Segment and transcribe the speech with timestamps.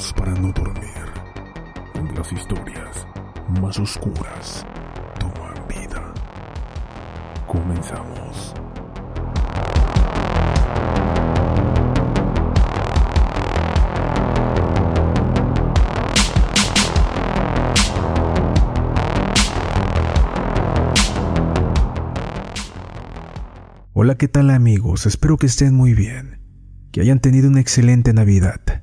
[0.00, 0.88] Para no dormir,
[2.16, 3.06] las historias
[3.60, 4.66] más oscuras
[5.18, 6.14] toman vida.
[7.46, 8.54] Comenzamos.
[23.92, 25.04] Hola, ¿qué tal amigos?
[25.04, 26.40] Espero que estén muy bien,
[26.90, 28.82] que hayan tenido una excelente Navidad.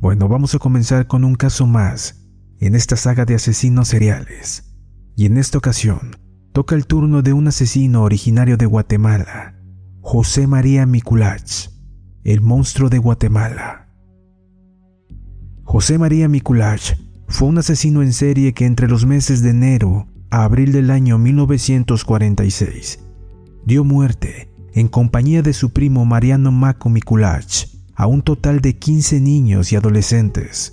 [0.00, 2.24] Bueno, vamos a comenzar con un caso más
[2.60, 4.76] en esta saga de asesinos seriales.
[5.16, 6.16] Y en esta ocasión,
[6.52, 9.60] toca el turno de un asesino originario de Guatemala,
[10.00, 11.70] José María Miculach,
[12.22, 13.88] el monstruo de Guatemala.
[15.64, 16.94] José María Miculach
[17.26, 21.18] fue un asesino en serie que entre los meses de enero a abril del año
[21.18, 23.00] 1946
[23.66, 29.20] dio muerte en compañía de su primo Mariano Maco Miculach a un total de 15
[29.20, 30.72] niños y adolescentes.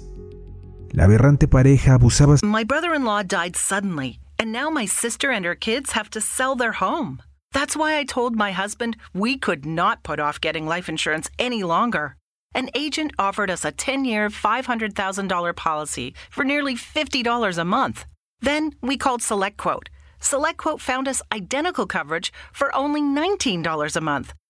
[0.92, 5.44] La aberrante pareja abusaba My brother in law died suddenly, and now my sister and
[5.44, 7.22] her kids have to sell their home.
[7.52, 11.64] That's why I told my husband we could not put off getting life insurance any
[11.64, 12.16] longer.
[12.54, 18.06] An agent offered us a 10 year, $500,000 policy for nearly $50 a month.
[18.40, 19.88] Then we called SelectQuote.
[20.22, 24.34] SelectQuote found us identical coverage for only $19 a month,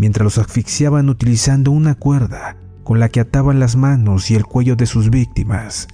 [0.00, 4.74] mientras los asfixiaban utilizando una cuerda con la que ataban las manos y el cuello
[4.74, 5.88] de sus víctimas.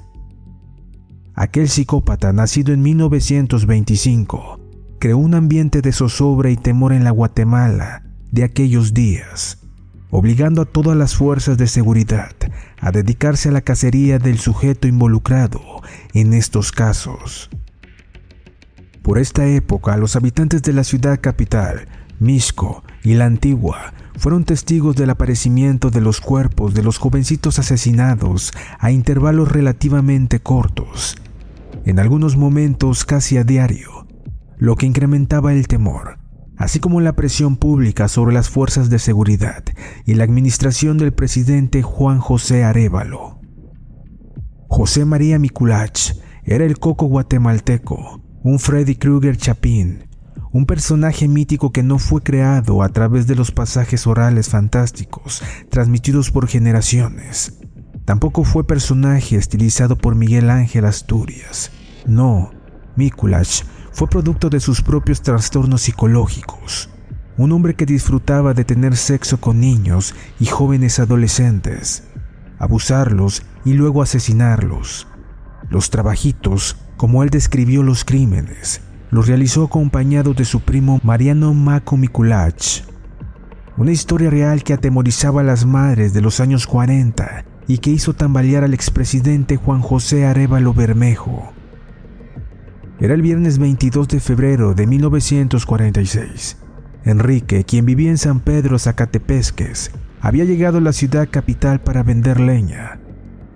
[1.34, 4.60] Aquel psicópata, nacido en 1925,
[5.00, 9.58] creó un ambiente de zozobra y temor en la Guatemala de aquellos días,
[10.10, 12.30] obligando a todas las fuerzas de seguridad
[12.80, 15.60] a dedicarse a la cacería del sujeto involucrado
[16.14, 17.50] en estos casos.
[19.02, 21.88] Por esta época, los habitantes de la ciudad capital,
[22.18, 28.52] Misco y la Antigua, fueron testigos del aparecimiento de los cuerpos de los jovencitos asesinados
[28.78, 31.16] a intervalos relativamente cortos,
[31.84, 34.06] en algunos momentos casi a diario,
[34.58, 36.18] lo que incrementaba el temor,
[36.56, 39.64] así como la presión pública sobre las fuerzas de seguridad
[40.04, 43.40] y la administración del presidente Juan José Arevalo.
[44.68, 46.12] José María Miculach
[46.44, 50.06] era el coco guatemalteco, un Freddy Krueger Chapín,
[50.52, 56.30] un personaje mítico que no fue creado a través de los pasajes orales fantásticos transmitidos
[56.30, 57.58] por generaciones,
[58.06, 61.72] Tampoco fue personaje estilizado por Miguel Ángel Asturias.
[62.06, 62.52] No,
[62.94, 66.88] Mikuláš fue producto de sus propios trastornos psicológicos.
[67.36, 72.04] Un hombre que disfrutaba de tener sexo con niños y jóvenes adolescentes,
[72.60, 75.08] abusarlos y luego asesinarlos.
[75.68, 81.96] Los trabajitos, como él describió los crímenes, los realizó acompañado de su primo Mariano Mako
[81.96, 82.84] Mikuláš.
[83.76, 88.14] Una historia real que atemorizaba a las madres de los años 40 y que hizo
[88.14, 91.52] tambalear al expresidente Juan José Arevalo Bermejo.
[92.98, 96.56] Era el viernes 22 de febrero de 1946.
[97.04, 102.40] Enrique, quien vivía en San Pedro Zacatepesques, había llegado a la ciudad capital para vender
[102.40, 102.98] leña.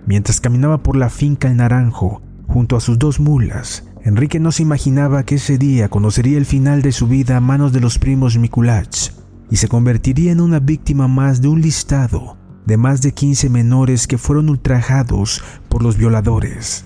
[0.05, 4.63] Mientras caminaba por la finca El Naranjo, junto a sus dos mulas, Enrique no se
[4.63, 8.37] imaginaba que ese día conocería el final de su vida a manos de los primos
[8.37, 9.11] Mikulach
[9.51, 14.07] y se convertiría en una víctima más de un listado de más de 15 menores
[14.07, 16.85] que fueron ultrajados por los violadores.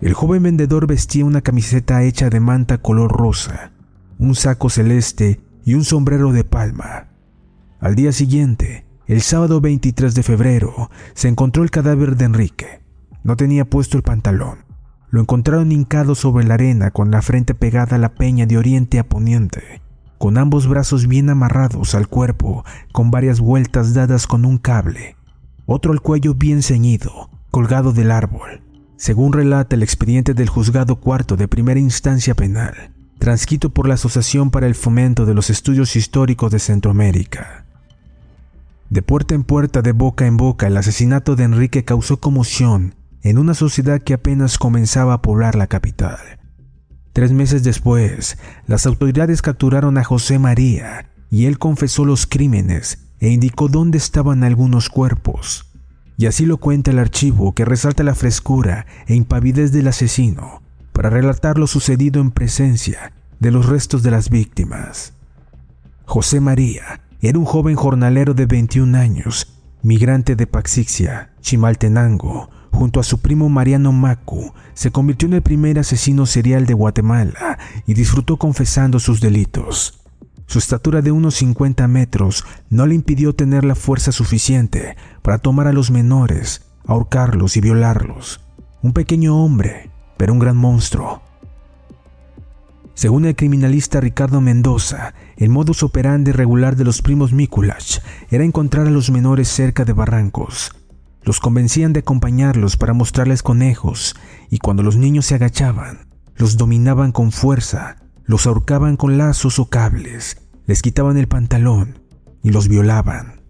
[0.00, 3.72] El joven vendedor vestía una camiseta hecha de manta color rosa,
[4.18, 7.08] un saco celeste y un sombrero de palma.
[7.78, 12.80] Al día siguiente, el sábado 23 de febrero, se encontró el cadáver de Enrique.
[13.22, 14.71] No tenía puesto el pantalón.
[15.12, 18.98] Lo encontraron hincado sobre la arena con la frente pegada a la peña de oriente
[18.98, 19.82] a poniente,
[20.16, 25.16] con ambos brazos bien amarrados al cuerpo, con varias vueltas dadas con un cable,
[25.66, 28.62] otro al cuello bien ceñido, colgado del árbol,
[28.96, 32.72] según relata el expediente del juzgado cuarto de primera instancia penal,
[33.18, 37.66] transcrito por la Asociación para el Fomento de los Estudios Históricos de Centroamérica.
[38.88, 43.38] De puerta en puerta, de boca en boca, el asesinato de Enrique causó conmoción en
[43.38, 46.18] una sociedad que apenas comenzaba a poblar la capital.
[47.12, 53.28] Tres meses después, las autoridades capturaron a José María y él confesó los crímenes e
[53.30, 55.66] indicó dónde estaban algunos cuerpos.
[56.16, 61.10] Y así lo cuenta el archivo que resalta la frescura e impavidez del asesino para
[61.10, 65.14] relatar lo sucedido en presencia de los restos de las víctimas.
[66.04, 73.04] José María era un joven jornalero de 21 años, migrante de Paxixia, Chimaltenango, junto a
[73.04, 78.38] su primo Mariano Macu, se convirtió en el primer asesino serial de Guatemala y disfrutó
[78.38, 80.00] confesando sus delitos.
[80.46, 85.66] Su estatura de unos 50 metros no le impidió tener la fuerza suficiente para tomar
[85.66, 88.40] a los menores, ahorcarlos y violarlos.
[88.82, 91.22] Un pequeño hombre, pero un gran monstruo.
[92.94, 98.86] Según el criminalista Ricardo Mendoza, el modus operandi regular de los primos Mikuláš era encontrar
[98.86, 100.72] a los menores cerca de barrancos,
[101.24, 104.16] los convencían de acompañarlos para mostrarles conejos
[104.50, 109.66] y cuando los niños se agachaban, los dominaban con fuerza, los ahorcaban con lazos o
[109.66, 111.98] cables, les quitaban el pantalón
[112.42, 113.42] y los violaban.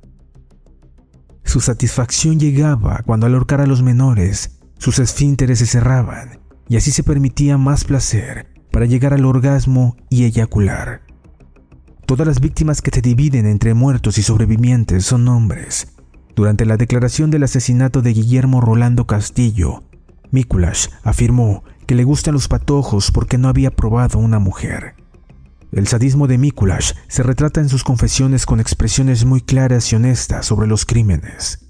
[1.44, 6.90] Su satisfacción llegaba cuando al ahorcar a los menores, sus esfínteres se cerraban y así
[6.90, 11.02] se permitía más placer para llegar al orgasmo y eyacular.
[12.06, 15.91] Todas las víctimas que se dividen entre muertos y sobrevivientes son hombres,
[16.34, 19.82] durante la declaración del asesinato de Guillermo Rolando Castillo,
[20.30, 24.94] Mikuláš afirmó que le gustan los patojos porque no había probado una mujer.
[25.72, 30.46] El sadismo de Mikuláš se retrata en sus confesiones con expresiones muy claras y honestas
[30.46, 31.66] sobre los crímenes.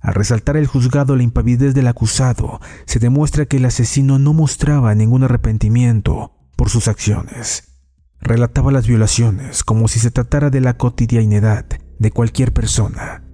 [0.00, 4.94] Al resaltar el juzgado la impavidez del acusado, se demuestra que el asesino no mostraba
[4.94, 7.76] ningún arrepentimiento por sus acciones.
[8.20, 11.66] Relataba las violaciones como si se tratara de la cotidianidad
[11.98, 13.24] de cualquier persona.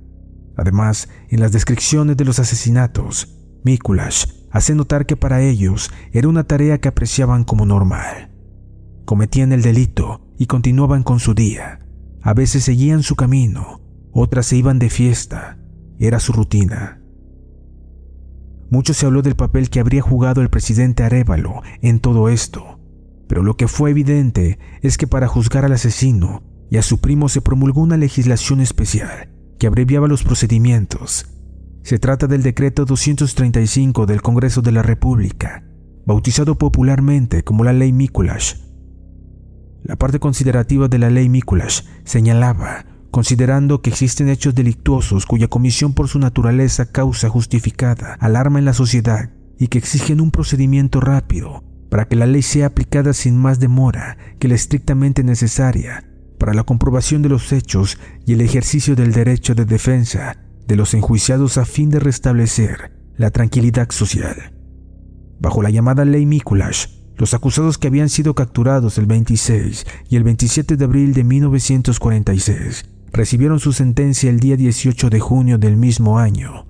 [0.56, 6.44] Además, en las descripciones de los asesinatos, Mikuláš hace notar que para ellos era una
[6.44, 8.30] tarea que apreciaban como normal.
[9.04, 11.86] Cometían el delito y continuaban con su día.
[12.22, 13.82] A veces seguían su camino,
[14.12, 15.58] otras se iban de fiesta.
[15.98, 17.02] Era su rutina.
[18.70, 22.80] Mucho se habló del papel que habría jugado el presidente Arevalo en todo esto,
[23.28, 27.28] pero lo que fue evidente es que para juzgar al asesino y a su primo
[27.28, 31.26] se promulgó una legislación especial que abreviaba los procedimientos.
[31.82, 35.64] Se trata del decreto 235 del Congreso de la República,
[36.04, 38.62] bautizado popularmente como la Ley Mikuláš.
[39.82, 45.94] La parte considerativa de la Ley Mikuláš señalaba, considerando que existen hechos delictuosos cuya comisión
[45.94, 51.62] por su naturaleza causa justificada alarma en la sociedad y que exigen un procedimiento rápido
[51.88, 56.04] para que la ley sea aplicada sin más demora que la estrictamente necesaria
[56.38, 60.94] para la comprobación de los hechos y el ejercicio del derecho de defensa de los
[60.94, 64.52] enjuiciados a fin de restablecer la tranquilidad social.
[65.38, 70.24] Bajo la llamada ley Mikuláš, los acusados que habían sido capturados el 26 y el
[70.24, 76.18] 27 de abril de 1946 recibieron su sentencia el día 18 de junio del mismo
[76.18, 76.66] año,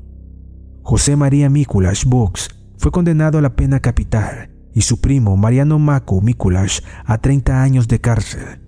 [0.89, 6.21] José María Mikulash Bux fue condenado a la pena capital y su primo Mariano Mako
[6.21, 8.61] Mikulash a 30 años de cárcel.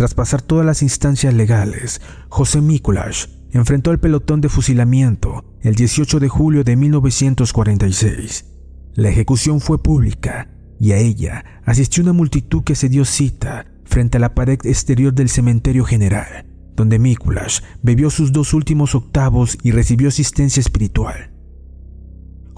[0.00, 6.20] Tras pasar todas las instancias legales, José Mikulash enfrentó al pelotón de fusilamiento el 18
[6.20, 8.46] de julio de 1946.
[8.94, 10.48] La ejecución fue pública
[10.80, 15.12] y a ella asistió una multitud que se dio cita frente a la pared exterior
[15.12, 21.29] del cementerio general, donde Mikulash bebió sus dos últimos octavos y recibió asistencia espiritual.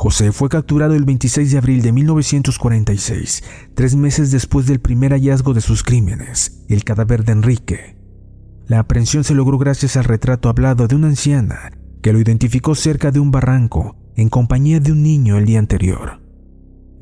[0.02, 3.44] José fue capturado el 26 de abril de 1946,
[3.76, 7.96] tres meses después del primer hallazgo de sus crímenes, el cadáver de Enrique.
[8.66, 11.70] La aprehensión se logró gracias al retrato hablado de una anciana
[12.02, 16.20] que lo identificó cerca de un barranco en compañía de un niño el día anterior.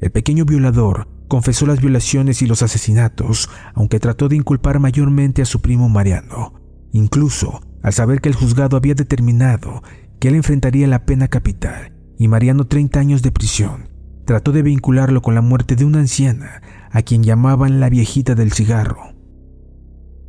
[0.03, 5.47] El pequeño violador confesó las violaciones y los asesinatos, aunque trató de inculpar mayormente a
[5.47, 6.53] su primo Mariano,
[6.93, 9.83] incluso al saber que el juzgado había determinado
[10.19, 13.89] que él enfrentaría la pena capital y Mariano 30 años de prisión.
[14.27, 16.61] Trató de vincularlo con la muerte de una anciana
[16.91, 19.15] a quien llamaban la viejita del cigarro.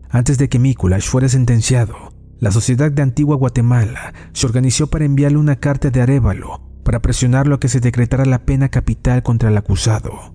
[0.10, 5.38] Antes de que Mikulash fuera sentenciado, la Sociedad de Antigua Guatemala se organizó para enviarle
[5.38, 9.57] una carta de Arevalo para presionarlo a que se decretara la pena capital contra el
[9.57, 10.33] acusado.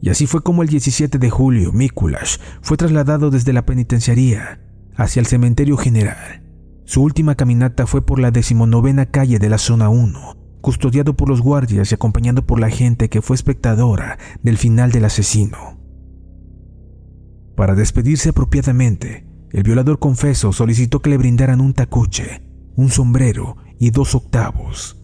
[0.00, 4.62] Y así fue como el 17 de julio Mikulash fue trasladado desde la penitenciaría
[4.96, 6.44] hacia el cementerio general.
[6.86, 11.40] Su última caminata fue por la decimonovena calle de la zona 1, custodiado por los
[11.40, 15.78] guardias y acompañado por la gente que fue espectadora del final del asesino.
[17.56, 22.42] Para despedirse apropiadamente, el violador confeso solicitó que le brindaran un tacuche,
[22.76, 25.02] un sombrero y dos octavos.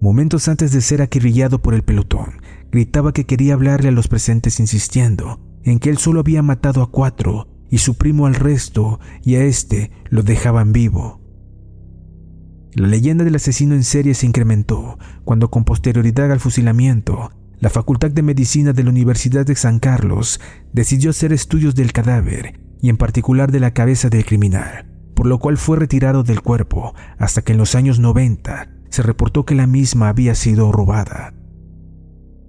[0.00, 4.60] Momentos antes de ser acribillado por el pelotón, gritaba que quería hablarle a los presentes
[4.60, 9.36] insistiendo en que él solo había matado a cuatro y su primo al resto y
[9.36, 11.23] a este lo dejaban vivo.
[12.74, 18.10] La leyenda del asesino en serie se incrementó cuando con posterioridad al fusilamiento, la Facultad
[18.10, 20.40] de Medicina de la Universidad de San Carlos
[20.72, 25.38] decidió hacer estudios del cadáver y en particular de la cabeza del criminal, por lo
[25.38, 29.68] cual fue retirado del cuerpo hasta que en los años 90 se reportó que la
[29.68, 31.32] misma había sido robada.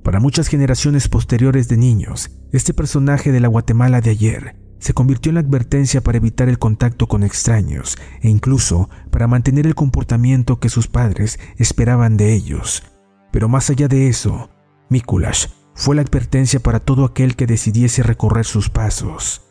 [0.03, 5.29] Para muchas generaciones posteriores de niños, este personaje de la Guatemala de ayer se convirtió
[5.29, 10.60] en la advertencia para evitar el contacto con extraños e incluso para mantener el comportamiento
[10.60, 12.84] que sus padres esperaban de ellos.
[13.32, 14.50] Pero más allá de eso,
[14.89, 19.41] Mikulash fue la advertencia para todo aquel que decidiese recorrer sus pasos.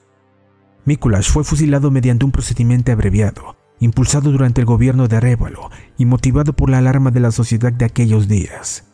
[0.85, 6.55] Mikulash fue fusilado mediante un procedimiento abreviado, impulsado durante el gobierno de Arévalo y motivado
[6.55, 8.85] por la alarma de la sociedad de aquellos días.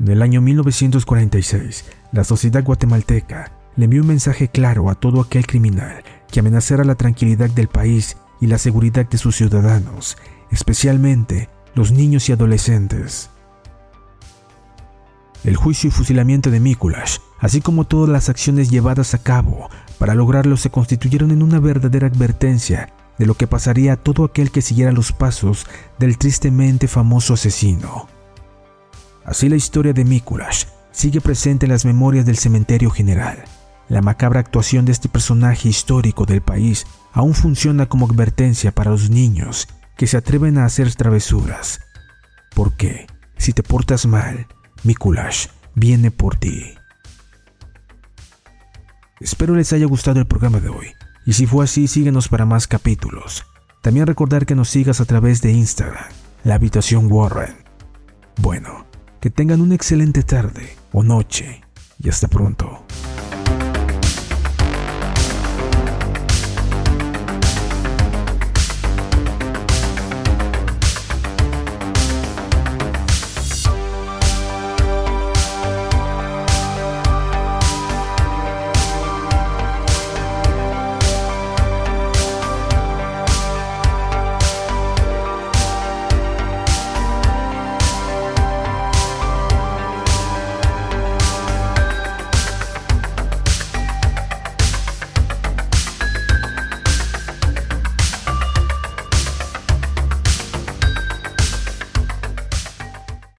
[0.00, 5.46] En el año 1946, la sociedad guatemalteca le envió un mensaje claro a todo aquel
[5.46, 10.16] criminal que amenazara la tranquilidad del país y la seguridad de sus ciudadanos,
[10.50, 13.30] especialmente los niños y adolescentes.
[15.44, 20.14] El juicio y fusilamiento de Mikulash, así como todas las acciones llevadas a cabo para
[20.14, 24.62] lograrlo, se constituyeron en una verdadera advertencia de lo que pasaría a todo aquel que
[24.62, 25.66] siguiera los pasos
[25.98, 28.08] del tristemente famoso asesino.
[29.24, 33.44] Así la historia de Mikulash sigue presente en las memorias del cementerio general.
[33.88, 39.10] La macabra actuación de este personaje histórico del país aún funciona como advertencia para los
[39.10, 41.80] niños que se atreven a hacer travesuras.
[42.54, 44.46] Porque, si te portas mal,
[44.84, 46.74] Mikulash viene por ti.
[49.20, 50.88] Espero les haya gustado el programa de hoy,
[51.24, 53.44] y si fue así, síguenos para más capítulos.
[53.80, 56.04] También recordar que nos sigas a través de Instagram,
[56.44, 57.56] la habitación Warren.
[58.38, 58.86] Bueno,
[59.20, 61.62] que tengan una excelente tarde o noche
[61.98, 62.84] y hasta pronto.